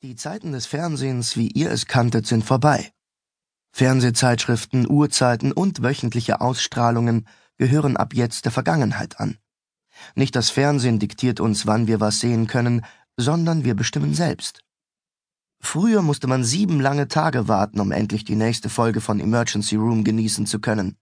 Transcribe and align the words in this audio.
Die 0.00 0.14
Zeiten 0.14 0.52
des 0.52 0.66
Fernsehens, 0.66 1.36
wie 1.36 1.48
ihr 1.48 1.72
es 1.72 1.86
kanntet, 1.86 2.24
sind 2.24 2.44
vorbei. 2.44 2.92
Fernsehzeitschriften, 3.72 4.88
Uhrzeiten 4.88 5.50
und 5.50 5.82
wöchentliche 5.82 6.40
Ausstrahlungen 6.40 7.26
gehören 7.56 7.96
ab 7.96 8.14
jetzt 8.14 8.44
der 8.44 8.52
Vergangenheit 8.52 9.18
an. 9.18 9.38
Nicht 10.14 10.36
das 10.36 10.50
Fernsehen 10.50 11.00
diktiert 11.00 11.40
uns, 11.40 11.66
wann 11.66 11.88
wir 11.88 11.98
was 11.98 12.20
sehen 12.20 12.46
können, 12.46 12.84
sondern 13.16 13.64
wir 13.64 13.74
bestimmen 13.74 14.14
selbst. 14.14 14.62
Früher 15.60 16.02
musste 16.02 16.28
man 16.28 16.44
sieben 16.44 16.80
lange 16.80 17.08
Tage 17.08 17.48
warten, 17.48 17.80
um 17.80 17.90
endlich 17.90 18.24
die 18.24 18.36
nächste 18.36 18.68
Folge 18.68 19.00
von 19.00 19.18
Emergency 19.18 19.74
Room 19.74 20.04
genießen 20.04 20.46
zu 20.46 20.60
können. 20.60 20.96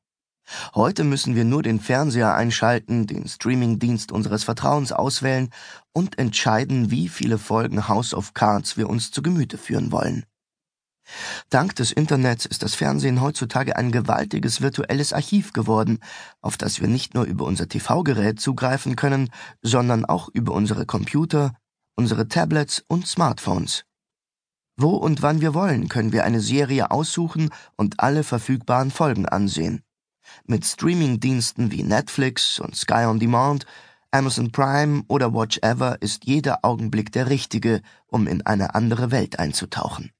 Heute 0.74 1.04
müssen 1.04 1.34
wir 1.34 1.44
nur 1.44 1.62
den 1.62 1.80
Fernseher 1.80 2.34
einschalten, 2.34 3.06
den 3.06 3.26
Streamingdienst 3.26 4.12
unseres 4.12 4.44
Vertrauens 4.44 4.92
auswählen 4.92 5.50
und 5.92 6.18
entscheiden, 6.18 6.90
wie 6.90 7.08
viele 7.08 7.38
Folgen 7.38 7.88
House 7.88 8.14
of 8.14 8.34
Cards 8.34 8.76
wir 8.76 8.88
uns 8.88 9.11
zu 9.11 9.22
Gemüte 9.22 9.58
führen 9.58 9.93
wollen. 9.93 10.24
Dank 11.50 11.76
des 11.76 11.93
Internets 11.93 12.46
ist 12.46 12.62
das 12.62 12.74
Fernsehen 12.74 13.21
heutzutage 13.21 13.76
ein 13.76 13.93
gewaltiges 13.93 14.61
virtuelles 14.61 15.12
Archiv 15.12 15.52
geworden, 15.52 16.00
auf 16.40 16.57
das 16.57 16.80
wir 16.80 16.88
nicht 16.88 17.14
nur 17.14 17.24
über 17.24 17.44
unser 17.44 17.68
TV-Gerät 17.68 18.40
zugreifen 18.40 18.96
können, 18.96 19.30
sondern 19.63 20.04
auch 20.04 20.29
über 20.29 20.52
unsere 20.52 20.85
Computer, 20.85 21.54
unsere 21.94 22.29
Tablets 22.29 22.85
und 22.88 23.07
Smartphones. 23.07 23.85
Wo 24.76 24.90
und 24.90 25.22
wann 25.22 25.40
wir 25.40 25.54
wollen, 25.54 25.88
können 25.88 26.13
wir 26.13 26.24
eine 26.24 26.40
Serie 26.40 26.90
aussuchen 26.90 27.50
und 27.76 28.00
alle 28.00 28.24
verfügbaren 28.24 28.90
Folgen 28.90 29.26
ansehen. 29.26 29.82
Mit 30.46 30.64
Streamingdiensten 30.64 31.71
wie 31.71 31.82
Netflix 31.82 32.61
und 32.61 32.77
Sky 32.77 33.05
on 33.06 33.19
Demand, 33.19 33.66
Amazon 34.11 34.50
Prime 34.52 35.02
oder 35.08 35.34
Watch 35.34 35.58
Ever 35.62 36.00
ist 36.00 36.25
jeder 36.25 36.61
Augenblick 36.62 37.12
der 37.12 37.28
richtige, 37.28 37.83
um 38.06 38.27
in 38.27 38.44
eine 38.47 38.75
andere 38.75 39.11
Welt 39.11 39.39
einzutauchen. 39.39 40.11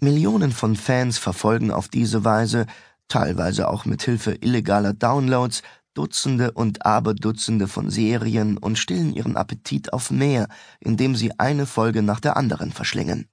Millionen 0.00 0.52
von 0.52 0.76
Fans 0.76 1.18
verfolgen 1.18 1.70
auf 1.70 1.88
diese 1.88 2.24
Weise, 2.24 2.66
teilweise 3.08 3.68
auch 3.68 3.84
mit 3.84 4.02
Hilfe 4.02 4.32
illegaler 4.34 4.92
Downloads, 4.92 5.62
Dutzende 5.94 6.52
und 6.52 6.86
Aberdutzende 6.86 7.66
von 7.66 7.90
Serien 7.90 8.58
und 8.58 8.78
stillen 8.78 9.12
ihren 9.12 9.36
Appetit 9.36 9.92
auf 9.92 10.12
mehr, 10.12 10.46
indem 10.78 11.16
sie 11.16 11.36
eine 11.40 11.66
Folge 11.66 12.02
nach 12.02 12.20
der 12.20 12.36
anderen 12.36 12.70
verschlingen. 12.70 13.28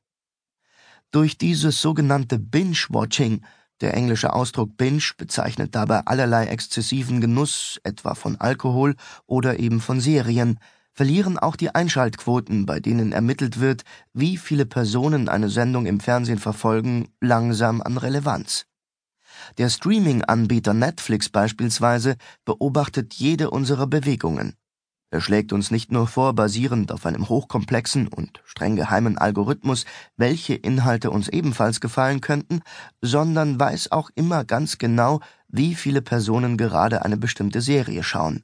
Durch 1.11 1.37
dieses 1.37 1.81
sogenannte 1.81 2.39
Binge-Watching 2.39 3.43
der 3.81 3.93
englische 3.93 4.33
Ausdruck 4.33 4.77
Binge 4.77 5.03
bezeichnet 5.17 5.75
dabei 5.75 6.01
allerlei 6.05 6.45
exzessiven 6.45 7.21
Genuss, 7.21 7.79
etwa 7.83 8.15
von 8.15 8.39
Alkohol 8.39 8.95
oder 9.25 9.59
eben 9.59 9.81
von 9.81 9.99
Serien, 9.99 10.59
verlieren 10.93 11.37
auch 11.37 11.57
die 11.57 11.75
Einschaltquoten, 11.75 12.65
bei 12.65 12.79
denen 12.79 13.11
ermittelt 13.11 13.59
wird, 13.59 13.83
wie 14.13 14.37
viele 14.37 14.65
Personen 14.65 15.27
eine 15.27 15.49
Sendung 15.49 15.85
im 15.85 15.99
Fernsehen 15.99 16.39
verfolgen, 16.39 17.09
langsam 17.19 17.81
an 17.81 17.97
Relevanz. 17.97 18.65
Der 19.57 19.69
Streaming-Anbieter 19.69 20.73
Netflix 20.73 21.29
beispielsweise 21.29 22.15
beobachtet 22.45 23.13
jede 23.13 23.49
unserer 23.49 23.87
Bewegungen. 23.87 24.55
Er 25.11 25.21
schlägt 25.21 25.53
uns 25.53 25.71
nicht 25.71 25.91
nur 25.91 26.07
vor, 26.07 26.33
basierend 26.33 26.91
auf 26.91 27.05
einem 27.05 27.29
hochkomplexen 27.29 28.07
und 28.07 28.41
streng 28.43 28.75
geheimen 28.75 29.17
Algorithmus, 29.17 29.85
welche 30.17 30.55
Inhalte 30.55 31.11
uns 31.11 31.27
ebenfalls 31.29 31.79
gefallen 31.79 32.21
könnten, 32.21 32.61
sondern 33.01 33.59
weiß 33.59 33.91
auch 33.91 34.09
immer 34.15 34.43
ganz 34.43 34.77
genau, 34.77 35.21
wie 35.47 35.75
viele 35.75 36.01
Personen 36.01 36.57
gerade 36.57 37.05
eine 37.05 37.17
bestimmte 37.17 37.61
Serie 37.61 38.03
schauen. 38.03 38.43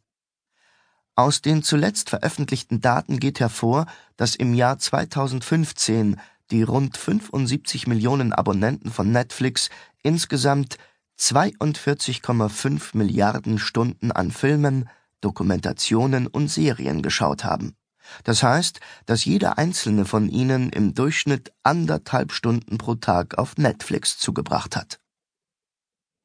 Aus 1.15 1.41
den 1.41 1.61
zuletzt 1.61 2.09
veröffentlichten 2.09 2.79
Daten 2.79 3.19
geht 3.19 3.39
hervor, 3.39 3.85
dass 4.15 4.35
im 4.35 4.53
Jahr 4.53 4.79
2015 4.79 6.19
die 6.51 6.63
rund 6.63 6.97
75 6.97 7.87
Millionen 7.87 8.33
Abonnenten 8.33 8.91
von 8.91 9.11
Netflix 9.11 9.69
insgesamt 10.03 10.77
42,5 11.19 12.97
Milliarden 12.97 13.59
Stunden 13.59 14.11
an 14.11 14.31
Filmen, 14.31 14.89
Dokumentationen 15.21 16.27
und 16.27 16.49
Serien 16.49 17.01
geschaut 17.01 17.43
haben. 17.43 17.75
Das 18.23 18.43
heißt, 18.43 18.79
dass 19.05 19.25
jeder 19.25 19.57
einzelne 19.57 20.05
von 20.05 20.27
ihnen 20.27 20.69
im 20.69 20.93
Durchschnitt 20.93 21.53
anderthalb 21.63 22.31
Stunden 22.31 22.77
pro 22.77 22.95
Tag 22.95 23.37
auf 23.37 23.57
Netflix 23.57 24.17
zugebracht 24.17 24.75
hat. 24.75 24.99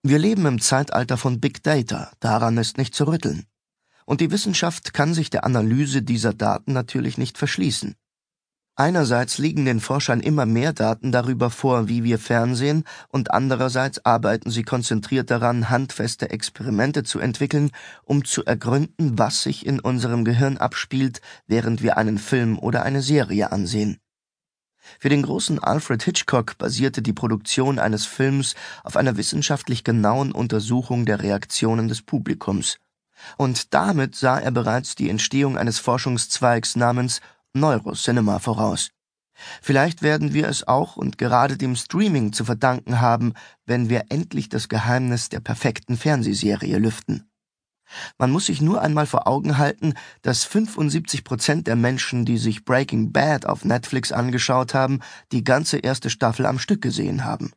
Wir 0.03 0.19
leben 0.19 0.47
im 0.47 0.61
Zeitalter 0.61 1.17
von 1.17 1.41
Big 1.41 1.62
Data, 1.62 2.12
daran 2.21 2.59
ist 2.59 2.79
nicht 2.79 2.95
zu 2.95 3.07
rütteln. 3.07 3.47
Und 4.05 4.21
die 4.21 4.31
Wissenschaft 4.31 4.95
kann 4.95 5.15
sich 5.15 5.31
der 5.31 5.45
Analyse 5.45 6.03
dieser 6.03 6.33
Daten 6.33 6.73
natürlich 6.73 7.19
nicht 7.19 7.39
verschließen. 7.39 7.97
Einerseits 8.78 9.38
liegen 9.38 9.64
den 9.64 9.81
Forschern 9.81 10.20
immer 10.20 10.44
mehr 10.44 10.75
Daten 10.75 11.10
darüber 11.10 11.48
vor, 11.48 11.88
wie 11.88 12.04
wir 12.04 12.19
fernsehen, 12.19 12.84
und 13.09 13.31
andererseits 13.31 14.04
arbeiten 14.04 14.50
sie 14.50 14.64
konzentriert 14.64 15.31
daran, 15.31 15.70
handfeste 15.70 16.28
Experimente 16.28 17.03
zu 17.03 17.19
entwickeln, 17.19 17.70
um 18.04 18.26
zu 18.26 18.44
ergründen, 18.44 19.19
was 19.19 19.42
sich 19.42 19.65
in 19.65 19.81
unserem 19.81 20.26
Gehirn 20.26 20.59
abspielt, 20.59 21.22
während 21.47 21.82
wir 21.82 21.97
einen 21.97 22.19
Film 22.19 22.59
oder 22.59 22.82
eine 22.82 23.00
Serie 23.00 23.50
ansehen. 23.50 23.97
Für 25.00 25.09
den 25.09 25.22
großen 25.22 25.59
Alfred 25.59 26.03
Hitchcock 26.03 26.59
basierte 26.59 27.00
die 27.00 27.15
Produktion 27.15 27.78
eines 27.78 28.04
Films 28.04 28.54
auf 28.84 28.98
einer 28.98 29.16
wissenschaftlich 29.16 29.84
genauen 29.84 30.32
Untersuchung 30.32 31.06
der 31.06 31.22
Reaktionen 31.22 31.88
des 31.88 32.03
Publikums. 32.03 32.76
Und 33.38 33.72
damit 33.72 34.15
sah 34.15 34.38
er 34.38 34.50
bereits 34.50 34.94
die 34.94 35.09
Entstehung 35.09 35.56
eines 35.56 35.78
Forschungszweigs 35.78 36.76
namens 36.76 37.22
Neurocinema 37.56 38.39
voraus. 38.39 38.91
Vielleicht 39.61 40.03
werden 40.03 40.33
wir 40.33 40.49
es 40.49 40.67
auch 40.67 40.97
und 40.97 41.19
gerade 41.19 41.56
dem 41.56 41.77
Streaming 41.77 42.33
zu 42.33 42.44
verdanken 42.44 43.00
haben, 43.00 43.34
wenn 43.67 43.89
wir 43.89 44.06
endlich 44.09 44.49
das 44.49 44.69
Geheimnis 44.69 45.28
der 45.28 45.41
perfekten 45.41 45.97
Fernsehserie 45.97 46.78
lüften. 46.78 47.28
Man 48.19 48.31
muss 48.31 48.47
sich 48.47 48.61
nur 48.61 48.83
einmal 48.83 49.06
vor 49.06 49.28
Augen 49.28 49.59
halten, 49.59 49.95
dass 50.22 50.45
75 50.45 51.22
Prozent 51.22 51.66
der 51.66 51.77
Menschen, 51.77 52.25
die 52.25 52.39
sich 52.39 52.65
Breaking 52.65 53.12
Bad 53.12 53.47
auf 53.47 53.65
Netflix 53.65 54.11
angeschaut 54.11 54.75
haben, 54.75 55.00
die 55.33 55.45
ganze 55.45 55.78
erste 55.78 56.11
Staffel 56.11 56.47
am 56.47 56.59
Stück 56.59 56.83
gesehen 56.83 57.25
haben. 57.25 57.53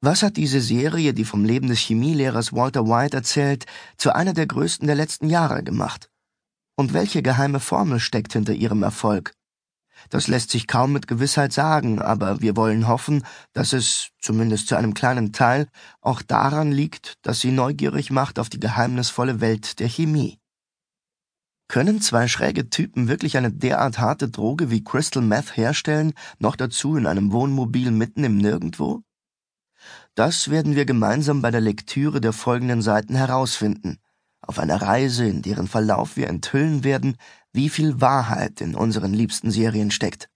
Was 0.00 0.22
hat 0.22 0.36
diese 0.36 0.60
Serie, 0.60 1.12
die 1.12 1.24
vom 1.24 1.44
Leben 1.44 1.68
des 1.68 1.80
Chemielehrers 1.80 2.52
Walter 2.52 2.86
White 2.86 3.16
erzählt, 3.16 3.66
zu 3.96 4.14
einer 4.14 4.32
der 4.32 4.46
größten 4.46 4.86
der 4.86 4.94
letzten 4.94 5.28
Jahre 5.28 5.64
gemacht? 5.64 6.10
Und 6.78 6.92
welche 6.92 7.22
geheime 7.22 7.58
Formel 7.58 7.98
steckt 7.98 8.34
hinter 8.34 8.52
ihrem 8.52 8.84
Erfolg? 8.84 9.32
Das 10.10 10.28
lässt 10.28 10.50
sich 10.50 10.68
kaum 10.68 10.92
mit 10.92 11.08
Gewissheit 11.08 11.52
sagen, 11.52 12.00
aber 12.00 12.40
wir 12.40 12.54
wollen 12.54 12.86
hoffen, 12.86 13.24
dass 13.52 13.72
es, 13.72 14.10
zumindest 14.20 14.68
zu 14.68 14.76
einem 14.76 14.94
kleinen 14.94 15.32
Teil, 15.32 15.66
auch 16.00 16.22
daran 16.22 16.70
liegt, 16.70 17.14
dass 17.22 17.40
sie 17.40 17.50
neugierig 17.50 18.12
macht 18.12 18.38
auf 18.38 18.48
die 18.48 18.60
geheimnisvolle 18.60 19.40
Welt 19.40 19.80
der 19.80 19.88
Chemie. 19.88 20.38
Können 21.66 22.00
zwei 22.00 22.28
schräge 22.28 22.70
Typen 22.70 23.08
wirklich 23.08 23.36
eine 23.36 23.50
derart 23.50 23.98
harte 23.98 24.28
Droge 24.28 24.70
wie 24.70 24.84
Crystal 24.84 25.20
Meth 25.20 25.56
herstellen, 25.56 26.12
noch 26.38 26.54
dazu 26.54 26.94
in 26.94 27.08
einem 27.08 27.32
Wohnmobil 27.32 27.90
mitten 27.90 28.22
im 28.22 28.38
Nirgendwo? 28.38 29.02
Das 30.14 30.48
werden 30.48 30.76
wir 30.76 30.84
gemeinsam 30.84 31.42
bei 31.42 31.50
der 31.50 31.60
Lektüre 31.60 32.20
der 32.20 32.32
folgenden 32.32 32.82
Seiten 32.82 33.16
herausfinden 33.16 33.98
auf 34.40 34.58
einer 34.58 34.80
Reise, 34.80 35.26
in 35.26 35.42
deren 35.42 35.68
Verlauf 35.68 36.16
wir 36.16 36.28
enthüllen 36.28 36.84
werden, 36.84 37.16
wie 37.52 37.68
viel 37.68 38.00
Wahrheit 38.00 38.60
in 38.60 38.74
unseren 38.74 39.12
liebsten 39.12 39.50
Serien 39.50 39.90
steckt. 39.90 40.28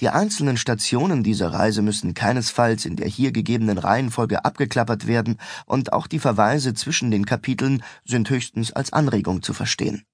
Die 0.00 0.10
einzelnen 0.10 0.56
Stationen 0.56 1.22
dieser 1.22 1.52
Reise 1.52 1.82
müssen 1.82 2.14
keinesfalls 2.14 2.84
in 2.84 2.96
der 2.96 3.08
hier 3.08 3.32
gegebenen 3.32 3.78
Reihenfolge 3.78 4.44
abgeklappert 4.44 5.06
werden, 5.06 5.38
und 5.66 5.92
auch 5.92 6.06
die 6.06 6.18
Verweise 6.18 6.74
zwischen 6.74 7.10
den 7.10 7.24
Kapiteln 7.24 7.82
sind 8.04 8.28
höchstens 8.28 8.72
als 8.72 8.92
Anregung 8.92 9.42
zu 9.42 9.54
verstehen. 9.54 10.04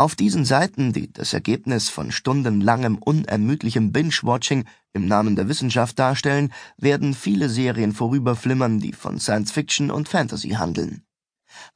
Auf 0.00 0.14
diesen 0.14 0.44
Seiten, 0.44 0.92
die 0.92 1.12
das 1.12 1.34
Ergebnis 1.34 1.88
von 1.88 2.12
stundenlangem 2.12 2.98
unermüdlichem 2.98 3.90
Binge-Watching 3.90 4.64
im 4.92 5.06
Namen 5.06 5.34
der 5.34 5.48
Wissenschaft 5.48 5.98
darstellen, 5.98 6.52
werden 6.76 7.14
viele 7.14 7.48
Serien 7.48 7.92
vorüberflimmern, 7.92 8.78
die 8.78 8.92
von 8.92 9.18
Science 9.18 9.50
Fiction 9.50 9.90
und 9.90 10.08
Fantasy 10.08 10.50
handeln. 10.50 11.02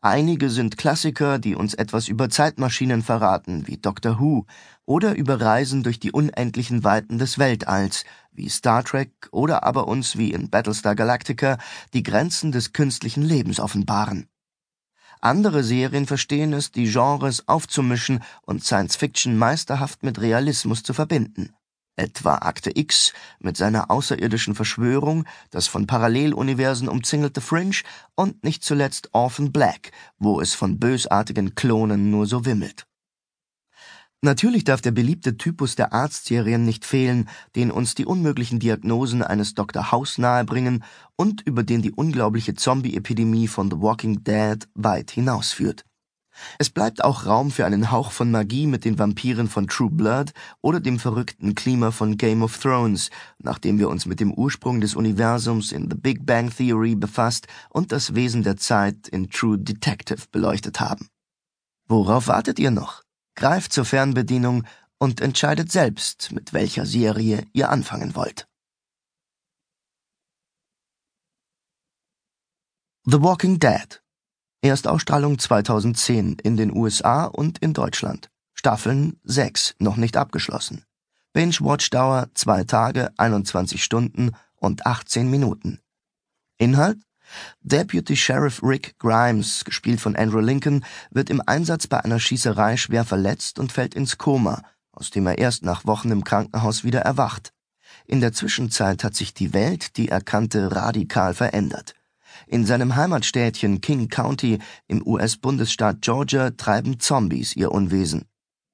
Einige 0.00 0.50
sind 0.50 0.76
Klassiker, 0.78 1.38
die 1.38 1.54
uns 1.54 1.74
etwas 1.74 2.08
über 2.08 2.28
Zeitmaschinen 2.28 3.02
verraten, 3.02 3.66
wie 3.66 3.78
Doctor 3.78 4.20
Who, 4.20 4.46
oder 4.84 5.14
über 5.14 5.40
Reisen 5.40 5.82
durch 5.82 6.00
die 6.00 6.12
unendlichen 6.12 6.84
Weiten 6.84 7.18
des 7.18 7.38
Weltalls, 7.38 8.04
wie 8.32 8.48
Star 8.48 8.84
Trek, 8.84 9.12
oder 9.30 9.64
aber 9.64 9.88
uns 9.88 10.16
wie 10.16 10.32
in 10.32 10.50
Battlestar 10.50 10.94
Galactica 10.94 11.58
die 11.92 12.02
Grenzen 12.02 12.52
des 12.52 12.72
künstlichen 12.72 13.22
Lebens 13.22 13.60
offenbaren. 13.60 14.28
Andere 15.20 15.62
Serien 15.62 16.06
verstehen 16.06 16.52
es, 16.52 16.72
die 16.72 16.90
Genres 16.90 17.46
aufzumischen 17.46 18.24
und 18.42 18.64
Science 18.64 18.96
Fiction 18.96 19.38
meisterhaft 19.38 20.02
mit 20.02 20.20
Realismus 20.20 20.82
zu 20.82 20.94
verbinden 20.94 21.54
etwa 21.96 22.36
Akte 22.36 22.70
X 22.74 23.12
mit 23.38 23.56
seiner 23.56 23.90
außerirdischen 23.90 24.54
Verschwörung, 24.54 25.24
das 25.50 25.66
von 25.66 25.86
Paralleluniversen 25.86 26.88
umzingelte 26.88 27.40
Fringe 27.40 27.82
und 28.14 28.44
nicht 28.44 28.64
zuletzt 28.64 29.10
Orphan 29.12 29.52
Black, 29.52 29.92
wo 30.18 30.40
es 30.40 30.54
von 30.54 30.78
bösartigen 30.78 31.54
Klonen 31.54 32.10
nur 32.10 32.26
so 32.26 32.44
wimmelt. 32.44 32.86
Natürlich 34.24 34.62
darf 34.62 34.80
der 34.80 34.92
beliebte 34.92 35.36
Typus 35.36 35.74
der 35.74 35.92
Arztserien 35.92 36.64
nicht 36.64 36.84
fehlen, 36.84 37.28
den 37.56 37.72
uns 37.72 37.96
die 37.96 38.06
unmöglichen 38.06 38.60
Diagnosen 38.60 39.20
eines 39.24 39.54
Dr. 39.54 39.90
House 39.90 40.16
nahebringen 40.16 40.84
und 41.16 41.42
über 41.44 41.64
den 41.64 41.82
die 41.82 41.90
unglaubliche 41.90 42.54
Zombie-Epidemie 42.54 43.48
von 43.48 43.68
The 43.68 43.80
Walking 43.80 44.22
Dead 44.22 44.68
weit 44.74 45.10
hinausführt. 45.10 45.84
Es 46.58 46.70
bleibt 46.70 47.04
auch 47.04 47.26
Raum 47.26 47.50
für 47.50 47.66
einen 47.66 47.90
Hauch 47.90 48.12
von 48.12 48.30
Magie 48.30 48.66
mit 48.66 48.84
den 48.84 48.98
Vampiren 48.98 49.48
von 49.48 49.68
True 49.68 49.90
Blood 49.90 50.32
oder 50.60 50.80
dem 50.80 50.98
verrückten 50.98 51.54
Klima 51.54 51.90
von 51.90 52.16
Game 52.16 52.42
of 52.42 52.58
Thrones, 52.58 53.10
nachdem 53.38 53.78
wir 53.78 53.88
uns 53.88 54.06
mit 54.06 54.20
dem 54.20 54.32
Ursprung 54.32 54.80
des 54.80 54.94
Universums 54.94 55.72
in 55.72 55.90
The 55.90 55.96
Big 55.96 56.24
Bang 56.26 56.50
Theory 56.50 56.94
befasst 56.94 57.46
und 57.70 57.92
das 57.92 58.14
Wesen 58.14 58.42
der 58.42 58.56
Zeit 58.56 59.08
in 59.08 59.30
True 59.30 59.58
Detective 59.58 60.26
beleuchtet 60.30 60.80
haben. 60.80 61.08
Worauf 61.88 62.28
wartet 62.28 62.58
ihr 62.58 62.70
noch? 62.70 63.02
Greift 63.34 63.72
zur 63.72 63.84
Fernbedienung 63.84 64.64
und 64.98 65.20
entscheidet 65.20 65.72
selbst, 65.72 66.32
mit 66.32 66.52
welcher 66.52 66.86
Serie 66.86 67.44
ihr 67.52 67.70
anfangen 67.70 68.14
wollt. 68.14 68.46
The 73.04 73.20
Walking 73.20 73.58
Dead 73.58 74.01
Erstausstrahlung 74.62 75.38
2010 75.38 76.38
in 76.42 76.56
den 76.56 76.74
USA 76.74 77.24
und 77.24 77.58
in 77.58 77.74
Deutschland. 77.74 78.30
Staffeln 78.54 79.18
6, 79.24 79.74
noch 79.80 79.96
nicht 79.96 80.16
abgeschlossen. 80.16 80.84
Binge-Watchdauer 81.32 82.28
2 82.34 82.64
Tage, 82.64 83.10
21 83.16 83.82
Stunden 83.82 84.30
und 84.54 84.86
18 84.86 85.28
Minuten. 85.28 85.80
Inhalt 86.58 86.98
Deputy 87.62 88.16
Sheriff 88.16 88.62
Rick 88.62 88.98
Grimes, 88.98 89.64
gespielt 89.64 90.00
von 90.00 90.14
Andrew 90.14 90.40
Lincoln, 90.40 90.84
wird 91.10 91.30
im 91.30 91.42
Einsatz 91.44 91.86
bei 91.86 92.04
einer 92.04 92.20
Schießerei 92.20 92.76
schwer 92.76 93.04
verletzt 93.04 93.58
und 93.58 93.72
fällt 93.72 93.94
ins 93.94 94.18
Koma, 94.18 94.62
aus 94.92 95.10
dem 95.10 95.26
er 95.26 95.38
erst 95.38 95.64
nach 95.64 95.86
Wochen 95.86 96.10
im 96.10 96.24
Krankenhaus 96.24 96.84
wieder 96.84 97.00
erwacht. 97.00 97.52
In 98.06 98.20
der 98.20 98.32
Zwischenzeit 98.32 99.02
hat 99.02 99.14
sich 99.14 99.34
die 99.34 99.52
Welt, 99.52 99.96
die 99.96 100.08
er 100.08 100.20
kannte, 100.20 100.74
radikal 100.74 101.34
verändert. 101.34 101.94
In 102.46 102.66
seinem 102.66 102.96
Heimatstädtchen 102.96 103.80
King 103.80 104.08
County 104.08 104.58
im 104.88 105.06
US-Bundesstaat 105.06 106.02
Georgia 106.02 106.50
treiben 106.50 106.98
Zombies 106.98 107.56
ihr 107.56 107.72
Unwesen. 107.72 108.24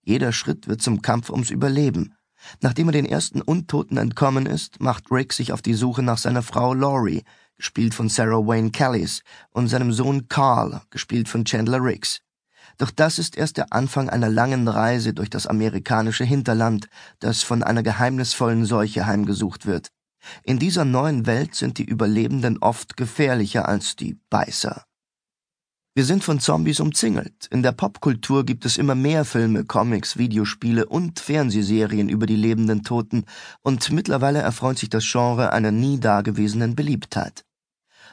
Jeder 0.02 0.32
Schritt 0.32 0.68
wird 0.68 0.82
zum 0.82 1.02
Kampf 1.02 1.30
ums 1.30 1.50
Überleben. 1.50 2.14
Nachdem 2.60 2.88
er 2.88 2.92
den 2.92 3.04
ersten 3.04 3.42
Untoten 3.42 3.96
entkommen 3.96 4.46
ist, 4.46 4.80
macht 4.80 5.10
Rick 5.10 5.32
sich 5.32 5.52
auf 5.52 5.60
die 5.60 5.74
Suche 5.74 6.02
nach 6.02 6.18
seiner 6.18 6.42
Frau 6.42 6.72
Laurie, 6.72 7.24
gespielt 7.56 7.94
von 7.94 8.08
Sarah 8.08 8.46
Wayne 8.46 8.70
Kellys, 8.70 9.22
und 9.50 9.68
seinem 9.68 9.92
Sohn 9.92 10.28
Carl, 10.28 10.80
gespielt 10.90 11.28
von 11.28 11.44
Chandler 11.44 11.82
Riggs. 11.82 12.20
Doch 12.78 12.90
das 12.92 13.18
ist 13.18 13.36
erst 13.36 13.56
der 13.56 13.72
Anfang 13.72 14.08
einer 14.08 14.28
langen 14.28 14.68
Reise 14.68 15.12
durch 15.12 15.30
das 15.30 15.46
amerikanische 15.46 16.24
Hinterland, 16.24 16.88
das 17.18 17.42
von 17.42 17.62
einer 17.62 17.82
geheimnisvollen 17.82 18.64
Seuche 18.64 19.06
heimgesucht 19.06 19.66
wird. 19.66 19.90
In 20.42 20.58
dieser 20.58 20.84
neuen 20.84 21.26
Welt 21.26 21.54
sind 21.54 21.78
die 21.78 21.84
Überlebenden 21.84 22.58
oft 22.58 22.96
gefährlicher 22.96 23.68
als 23.68 23.96
die 23.96 24.18
Beißer. 24.30 24.84
Wir 25.98 26.04
sind 26.04 26.22
von 26.22 26.38
Zombies 26.38 26.78
umzingelt. 26.78 27.48
In 27.50 27.64
der 27.64 27.72
Popkultur 27.72 28.46
gibt 28.46 28.64
es 28.64 28.76
immer 28.76 28.94
mehr 28.94 29.24
Filme, 29.24 29.64
Comics, 29.64 30.16
Videospiele 30.16 30.86
und 30.86 31.18
Fernsehserien 31.18 32.08
über 32.08 32.26
die 32.26 32.36
lebenden 32.36 32.84
Toten, 32.84 33.24
und 33.62 33.90
mittlerweile 33.90 34.38
erfreut 34.38 34.78
sich 34.78 34.90
das 34.90 35.04
Genre 35.10 35.52
einer 35.52 35.72
nie 35.72 35.98
dagewesenen 35.98 36.76
Beliebtheit. 36.76 37.44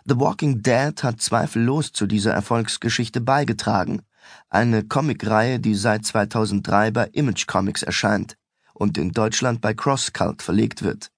The 0.06 0.20
Walking 0.20 0.64
Dead 0.64 1.04
hat 1.04 1.22
zweifellos 1.22 1.92
zu 1.92 2.08
dieser 2.08 2.34
Erfolgsgeschichte 2.34 3.22
beigetragen. 3.22 4.02
Eine 4.50 4.84
Comicreihe, 4.84 5.60
die 5.60 5.76
seit 5.76 6.06
2003 6.06 6.90
bei 6.90 7.06
Image 7.14 7.46
Comics 7.46 7.84
erscheint 7.84 8.36
und 8.74 8.98
in 8.98 9.12
Deutschland 9.12 9.62
bei 9.62 9.74
CrossCult 9.76 10.42
verlegt 10.42 10.82
wird. 10.82 11.12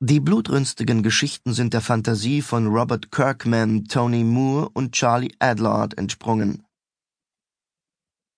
Die 0.00 0.20
blutrünstigen 0.20 1.02
Geschichten 1.02 1.52
sind 1.52 1.74
der 1.74 1.80
Fantasie 1.80 2.40
von 2.40 2.68
Robert 2.68 3.10
Kirkman, 3.10 3.86
Tony 3.86 4.22
Moore 4.22 4.68
und 4.68 4.92
Charlie 4.92 5.34
Adlard 5.40 5.98
entsprungen. 5.98 6.62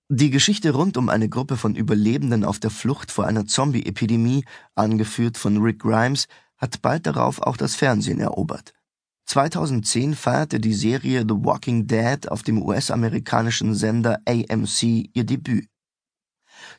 Die 0.08 0.30
Geschichte 0.30 0.70
rund 0.70 0.96
um 0.96 1.10
eine 1.10 1.28
Gruppe 1.28 1.58
von 1.58 1.76
Überlebenden 1.76 2.46
auf 2.46 2.60
der 2.60 2.70
Flucht 2.70 3.10
vor 3.10 3.26
einer 3.26 3.44
Zombie-Epidemie, 3.44 4.46
angeführt 4.74 5.36
von 5.36 5.58
Rick 5.58 5.80
Grimes, 5.80 6.28
hat 6.56 6.80
bald 6.80 7.06
darauf 7.06 7.42
auch 7.42 7.58
das 7.58 7.74
Fernsehen 7.74 8.20
erobert. 8.20 8.72
2010 9.26 10.14
feierte 10.14 10.60
die 10.60 10.72
Serie 10.72 11.26
The 11.28 11.44
Walking 11.44 11.86
Dead 11.86 12.26
auf 12.30 12.42
dem 12.42 12.62
US-amerikanischen 12.62 13.74
Sender 13.74 14.18
AMC 14.26 15.10
ihr 15.12 15.24
Debüt. 15.24 15.68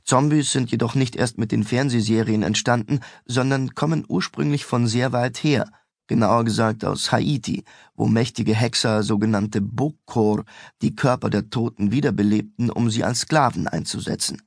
Zombies 0.04 0.52
sind 0.52 0.72
jedoch 0.72 0.96
nicht 0.96 1.16
erst 1.16 1.38
mit 1.38 1.52
den 1.52 1.64
Fernsehserien 1.64 2.44
entstanden, 2.44 3.00
sondern 3.26 3.76
kommen 3.76 4.06
ursprünglich 4.08 4.66
von 4.66 4.88
sehr 4.88 5.12
weit 5.12 5.44
her, 5.44 5.72
genauer 6.08 6.44
gesagt 6.44 6.84
aus 6.84 7.12
Haiti, 7.12 7.64
wo 7.96 8.08
mächtige 8.08 8.56
Hexer, 8.56 9.04
sogenannte 9.04 9.62
Bokor, 9.62 10.44
die 10.82 10.96
Körper 10.96 11.30
der 11.30 11.50
Toten 11.50 11.92
wiederbelebten, 11.92 12.70
um 12.70 12.90
sie 12.90 13.04
als 13.04 13.22
Sklaven 13.22 13.68
einzusetzen. 13.68 14.42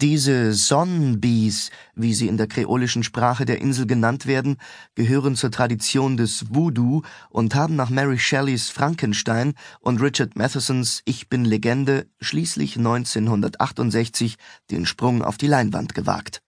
Diese 0.00 0.54
Sonnenbies, 0.54 1.72
wie 1.96 2.14
sie 2.14 2.28
in 2.28 2.36
der 2.36 2.46
kreolischen 2.46 3.02
Sprache 3.02 3.44
der 3.44 3.60
Insel 3.60 3.84
genannt 3.84 4.26
werden, 4.26 4.58
gehören 4.94 5.34
zur 5.34 5.50
Tradition 5.50 6.16
des 6.16 6.54
Voodoo 6.54 7.02
und 7.30 7.56
haben 7.56 7.74
nach 7.74 7.90
Mary 7.90 8.16
Shelleys 8.16 8.68
Frankenstein 8.70 9.54
und 9.80 10.00
Richard 10.00 10.36
Mathesons 10.36 11.02
Ich 11.04 11.28
bin 11.28 11.44
Legende 11.44 12.06
schließlich 12.20 12.76
1968 12.76 14.36
den 14.70 14.86
Sprung 14.86 15.22
auf 15.22 15.36
die 15.36 15.48
Leinwand 15.48 15.96
gewagt. 15.96 16.42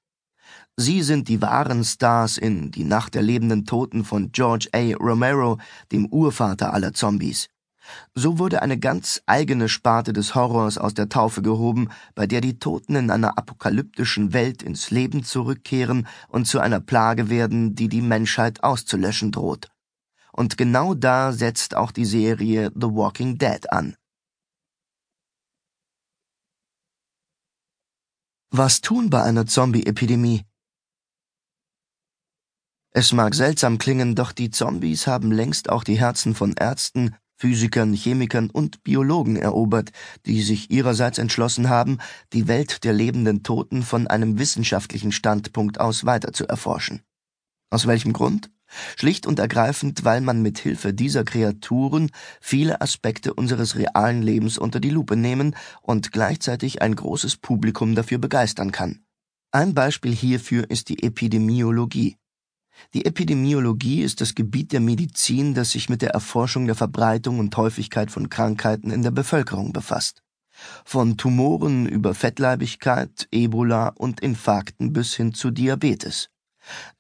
Sie 0.77 1.03
sind 1.03 1.27
die 1.27 1.43
wahren 1.43 1.83
Stars 1.83 2.39
in 2.39 2.71
Die 2.71 2.85
Nacht 2.85 3.17
der 3.17 3.23
lebenden 3.23 3.65
Toten 3.65 4.05
von 4.05 4.31
George 4.31 4.69
A. 4.73 4.95
Romero, 4.95 5.59
dem 5.91 6.07
Urvater 6.07 6.73
aller 6.73 6.93
Zombies. 6.93 7.49
So 8.15 8.39
wurde 8.39 8.63
eine 8.63 8.79
ganz 8.79 9.23
eigene 9.27 9.69
Sparte 9.69 10.13
des 10.13 10.35
Horrors 10.35 10.79
aus 10.79 10.95
der 10.95 11.09
Taufe 11.09 11.43
gehoben, 11.43 11.91
bei 12.15 12.27
der 12.27 12.41
die 12.41 12.59
Toten 12.59 12.97
in 12.97 13.11
einer 13.11 13.39
apokalyptischen 13.39 14.33
Welt 14.33 14.63
ins 14.63 14.91
Leben 14.91 15.25
zurückkehren 15.25 16.07
und 16.29 16.47
zu 16.47 16.61
einer 16.61 16.81
Plage 16.81 17.31
werden, 17.31 17.75
die 17.75 17.89
die 17.89 18.03
Menschheit 18.03 18.63
auszulöschen 18.63 19.33
droht. 19.33 19.71
Und 20.33 20.57
genau 20.57 20.95
da 20.95 21.33
setzt 21.33 21.77
auch 21.77 21.93
die 21.93 22.05
Serie 22.05 22.71
The 22.75 22.89
Walking 22.89 23.39
Dead 23.39 23.71
an. 23.73 23.97
Was 28.53 28.81
tun 28.81 29.11
bei 29.11 29.23
einer 29.23 29.47
Zombie-Epidemie? 29.47 30.45
Es 32.93 33.13
mag 33.13 33.37
seltsam 33.37 33.79
klingen, 33.79 34.17
doch 34.17 34.33
die 34.33 34.51
Zombies 34.51 35.07
haben 35.07 35.31
längst 35.31 35.71
auch 35.71 35.85
die 35.85 36.01
Herzen 36.01 36.35
von 36.35 36.55
Ärzten, 36.55 37.15
Physikern, 37.41 37.95
Chemikern 37.95 38.51
und 38.51 38.85
Biologen 38.85 39.37
erobert, 39.37 39.93
die 40.27 40.43
sich 40.43 40.71
ihrerseits 40.71 41.17
entschlossen 41.17 41.71
haben, 41.71 41.97
die 42.35 42.49
Welt 42.49 42.85
der 42.85 42.93
lebenden 42.93 43.43
Toten 43.43 43.83
von 43.83 44.07
einem 44.07 44.39
wissenschaftlichen 44.39 45.11
Standpunkt 45.11 45.81
aus 45.81 46.05
weiter 46.05 46.35
zu 46.35 46.47
erforschen. 46.47 47.01
Aus 47.71 47.87
welchem 47.87 48.13
Grund? 48.13 48.51
Schlicht 48.97 49.27
und 49.27 49.39
ergreifend, 49.39 50.05
weil 50.05 50.21
man 50.21 50.43
mit 50.43 50.59
Hilfe 50.59 50.93
dieser 50.93 51.25
Kreaturen 51.25 52.11
viele 52.43 52.83
Aspekte 52.83 53.33
unseres 53.33 53.75
realen 53.75 54.21
Lebens 54.21 54.59
unter 54.59 54.79
die 54.79 54.91
Lupe 54.91 55.17
nehmen 55.17 55.57
und 55.81 56.13
gleichzeitig 56.13 56.83
ein 56.83 56.95
großes 56.95 57.39
Publikum 57.39 57.95
dafür 57.95 58.19
begeistern 58.19 58.71
kann. 58.71 59.01
Ein 59.51 59.73
Beispiel 59.73 60.15
hierfür 60.15 60.69
ist 60.69 60.91
die 60.91 61.03
Epidemiologie. 61.03 62.20
Die 62.95 63.05
Epidemiologie 63.05 64.03
ist 64.03 64.21
das 64.21 64.35
Gebiet 64.35 64.73
der 64.73 64.81
Medizin, 64.81 65.55
das 65.55 65.71
sich 65.71 65.89
mit 65.89 66.03
der 66.03 66.11
Erforschung 66.11 66.67
der 66.67 66.75
Verbreitung 66.75 67.39
und 67.39 67.57
Häufigkeit 67.57 68.11
von 68.11 68.29
Krankheiten 68.29 68.91
in 68.91 69.03
der 69.03 69.11
Bevölkerung 69.13 69.73
befasst. 69.73 70.23
Von 70.85 71.17
Tumoren 71.17 71.87
über 71.87 72.15
Fettleibigkeit, 72.15 73.29
Ebola 73.31 73.89
und 73.89 74.21
Infarkten 74.21 74.93
bis 74.93 75.15
hin 75.15 75.33
zu 75.35 75.51
Diabetes. 75.51 76.31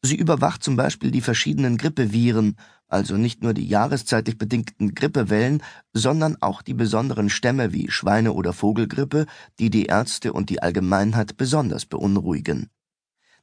Sie 0.03 0.17
überwacht 0.17 0.63
zum 0.63 0.77
Beispiel 0.77 1.11
die 1.11 1.21
verschiedenen 1.21 1.77
Grippeviren, 1.77 2.57
also 2.89 3.17
nicht 3.17 3.43
nur 3.43 3.55
die 3.55 3.67
jahreszeitlich 3.67 4.39
bedingten 4.39 4.95
Grippewellen, 4.95 5.63
sondern 5.93 6.37
auch 6.41 6.63
die 6.63 6.75
besonderen 6.75 7.29
Stämme 7.29 7.73
wie 7.73 7.91
Schweine- 7.91 8.33
oder 8.33 8.53
Vogelgrippe, 8.53 9.27
die 9.59 9.71
die 9.71 9.87
Ärzte 9.87 10.33
und 10.33 10.51
die 10.51 10.63
Allgemeinheit 10.63 11.37
besonders 11.37 11.87
beunruhigen. 11.87 12.71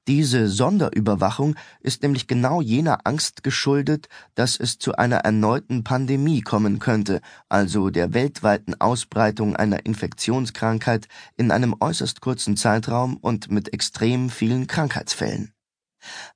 Diese 0.07 0.47
Sonderüberwachung 0.47 1.55
ist 1.81 2.01
nämlich 2.01 2.27
genau 2.27 2.61
jener 2.61 3.05
Angst 3.05 3.43
geschuldet, 3.43 4.07
dass 4.35 4.57
es 4.57 4.79
zu 4.79 4.95
einer 4.95 5.17
erneuten 5.17 5.83
Pandemie 5.83 6.39
kommen 6.39 6.79
könnte, 6.79 7.19
also 7.49 7.89
der 7.89 8.13
weltweiten 8.13 8.79
Ausbreitung 8.79 9.57
einer 9.57 9.85
Infektionskrankheit 9.85 11.09
in 11.35 11.51
einem 11.51 11.75
äußerst 11.77 12.21
kurzen 12.21 12.55
Zeitraum 12.55 13.17
und 13.17 13.51
mit 13.51 13.73
extrem 13.73 14.29
vielen 14.29 14.67
Krankheitsfällen. 14.67 15.51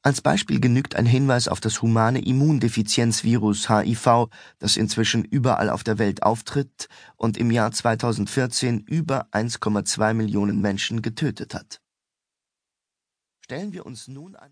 Als 0.02 0.20
Beispiel 0.20 0.60
genügt 0.60 0.98
ein 0.98 1.06
Hinweis 1.06 1.48
auf 1.48 1.62
das 1.62 1.82
humane 1.82 2.20
Immundefizienzvirus 2.26 3.70
HIV, 3.70 4.28
das 4.60 4.76
inzwischen 4.76 5.24
überall 5.24 5.70
auf 5.70 5.86
der 5.86 5.98
Welt 5.98 6.24
auftritt 6.24 6.90
und 7.16 7.38
im 7.38 7.52
Jahr 7.52 7.72
2014 7.72 8.82
über 8.82 9.28
1,2 9.32 10.14
Millionen 10.14 10.60
Menschen 10.60 11.02
getötet 11.02 11.54
hat. 11.54 11.80
Stellen 13.52 13.74
wir 13.74 13.86
uns 13.86 14.08
nun 14.08 14.38
ein 14.38 14.50